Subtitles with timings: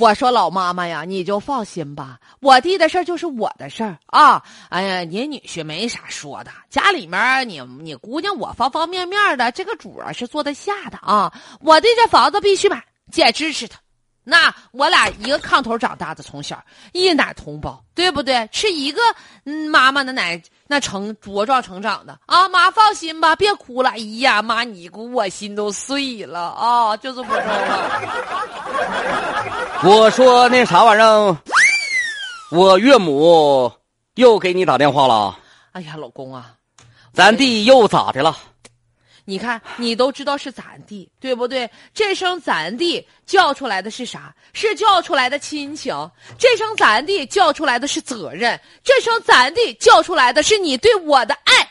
[0.00, 4.42] 我说老妈妈呀，你就放心吧，我弟的事儿就是我的事儿啊。
[4.70, 11.30] 哎呀，你女婿没啥说的，家里面你你姑娘我方方面面的这个主啊是坐得下的啊。
[11.60, 12.82] 我弟这房子必须买，
[13.12, 13.78] 姐支持他。
[14.30, 18.48] 那我俩一个炕头长大的，从小一奶同胞，对不对？
[18.52, 19.00] 吃一个
[19.44, 22.48] 嗯妈妈的奶，那成茁壮成长的啊。
[22.48, 23.90] 妈放心吧，别哭了。
[23.90, 28.00] 哎呀，妈，你姑我心都碎了啊，就是不中了。
[29.82, 31.36] 我说那啥玩意儿，
[32.52, 33.72] 我岳母
[34.14, 35.36] 又给你打电话了。
[35.72, 36.52] 哎呀，老公啊，
[37.12, 38.36] 咱弟又咋的了？
[39.30, 41.70] 你看，你都知道是咱弟，对不对？
[41.94, 44.34] 这声咱弟叫出来的是啥？
[44.52, 45.94] 是叫出来的亲情。
[46.36, 48.60] 这声咱弟叫出来的是责任。
[48.82, 51.70] 这声咱弟叫出来的是你对我的爱。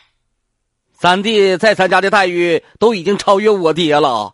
[0.98, 4.34] 咱弟在咱家的待遇都已经超越我爹了。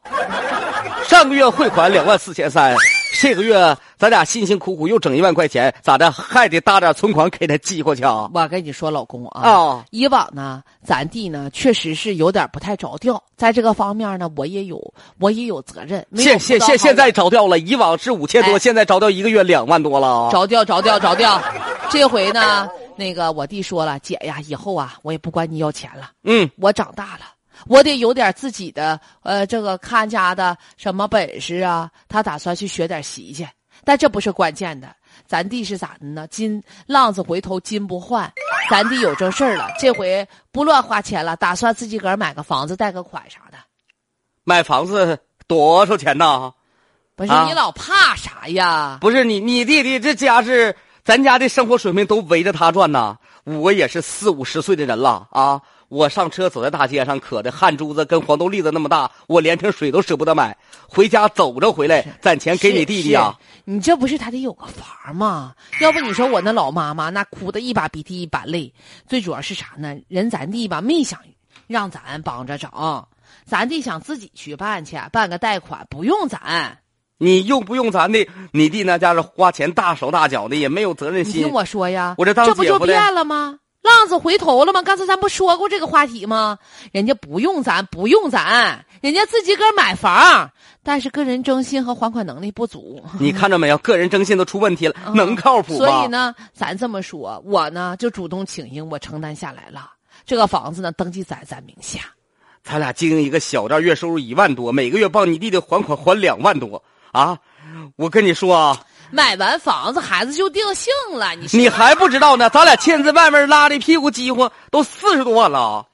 [1.07, 2.75] 上个月汇款两万四千三。
[3.17, 8.29] 这个月咱俩辛辛苦苦又整一万块钱，咋的还得搭点存款给他寄过去啊？
[8.33, 16.05] 我跟你说，老公啊，哦以往呢，咱弟呢确实是有点不太着调，在这个方面呢，我也有我也有责任。
[16.15, 20.29] 现现现现在着调了，以往是五千多，现在着调一个月两万多了。
[20.31, 21.41] 着调着调着调，
[21.89, 26.11] 这回呢，那个我弟说了，姐呀，以后啊，我也不管你要钱了。
[26.25, 27.34] 嗯，我长大了。
[27.67, 31.89] 我得有点自己的，呃，这个看家的什么本事啊？
[32.07, 33.47] 他打算去学点习去，
[33.83, 34.93] 但这不是关键的。
[35.25, 36.27] 咱弟是咋的呢？
[36.27, 38.31] 金浪子回头金不换，
[38.69, 43.57] 咱弟有正事儿了，这回不乱花钱了，打算自己个儿买个房子，贷个款啥的。
[44.43, 45.17] 买房子
[45.47, 46.53] 多少钱呢？
[47.15, 48.97] 不是你老怕啥呀？
[48.99, 53.17] 不是你，你弟弟这家是咱家的生活水平都围着他转呐。
[53.45, 55.61] 我也是四五十岁的人了啊。
[55.95, 60.57] 我上车走在大街上，渴的汗珠子跟黄豆粒子那么大，我连瓶水都舍不得买，
[60.89, 63.33] 回家走着回来攒钱给你弟弟啊！
[63.63, 65.55] 你这不是他得有个房吗？
[65.79, 68.73] 要不你说我那老妈妈那哭的一把鼻涕一把泪，
[69.07, 69.95] 最主要是啥呢？
[70.09, 71.17] 人咱弟吧没想
[71.65, 72.69] 让咱帮着整，
[73.45, 76.77] 咱弟想自己去办去，办个贷款不用咱，
[77.17, 78.27] 你用不用咱的？
[78.51, 81.35] 你弟那家是花钱大手大脚的，也没有责任心。
[81.43, 83.59] 听我说呀，我这当这不就变了吗？
[83.85, 84.81] 浪子回头了吗？
[84.81, 86.57] 刚才咱不说过这个话题吗？
[86.91, 90.51] 人家不用咱，不用咱，人家自己个儿买房，
[90.83, 93.01] 但是个人征信和还款能力不足。
[93.19, 93.77] 你看着没有？
[93.77, 95.77] 个人征信都出问题了，能靠谱吗？
[95.77, 99.91] 所以呢，咱这么说，我呢就主动请缨，我承担下来了。
[100.25, 101.99] 这个房子呢，登记在咱名下。
[102.63, 106.81] 咱俩经营一个小店，月收入一万多，每个月帮你弟弟还款还两万多
[107.11, 107.37] 啊！
[107.95, 108.81] 我跟你说啊。
[109.11, 111.33] 买完房子，孩子就定性了。
[111.35, 112.49] 你你还不知道呢？
[112.49, 115.85] 咱俩签字外面拉的屁股饥荒都四十多万了，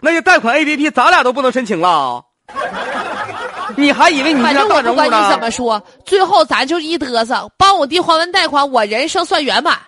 [0.00, 2.22] 那些贷款 A P P 咱俩都不能申请了。
[3.76, 9.78] 你还以为你反正我不管你怎么说，最后咱就一嘚瑟，帮我弟还完贷款，我人生算圆满。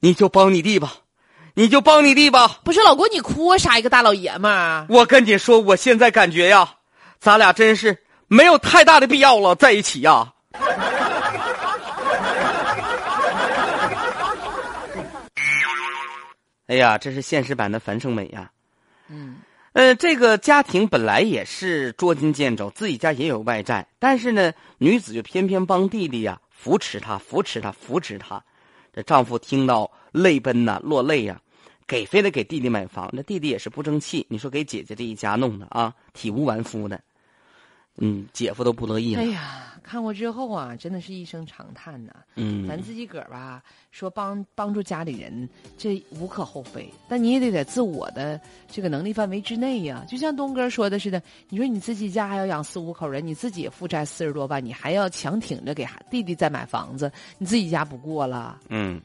[0.00, 0.92] 你就帮你弟吧，
[1.54, 2.58] 你就帮你弟吧。
[2.64, 3.78] 不是老公，你哭啥？
[3.78, 4.86] 一个大老爷们儿。
[4.88, 6.68] 我跟你说，我现在感觉呀，
[7.20, 7.96] 咱俩真是
[8.28, 10.28] 没有太大的必要了，在一起呀。
[16.70, 18.48] 哎呀，这是现实版的樊胜美呀！
[19.08, 19.38] 嗯，
[19.72, 28.40] 呃，这个家庭本来也是捉襟见肘，自己家也有外债，但是呢，女子就偏偏帮弟弟呀，扶持他，扶持他，扶持他。
[28.92, 31.40] 这丈夫听到泪奔呐，落泪呀，
[31.88, 34.24] 给非得给弟弟买房，这弟弟也是不争气。
[34.28, 37.00] 你说给姐姐这一家弄的啊，体无完肤的，
[37.98, 39.22] 嗯，姐夫都不乐意了。
[39.22, 39.66] 哎呀。
[39.82, 42.12] 看过之后啊，真的是一声长叹呐。
[42.36, 46.88] 嗯，咱自己个儿吧，说帮帮助家里人，这无可厚非。
[47.08, 50.04] 但你也得在自我的这个能力范围之内呀。
[50.06, 58.60] 就像东哥说的似的，你说你自己家还要养四五口人，你自己也负债四十多万，你还要强挺着给弟弟再买房子，你自己家不过了。
[58.68, 59.00] 嗯。